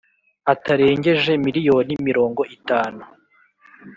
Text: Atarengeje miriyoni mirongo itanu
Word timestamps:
Atarengeje 0.53 1.31
miriyoni 1.45 1.93
mirongo 2.07 2.41
itanu 2.55 3.03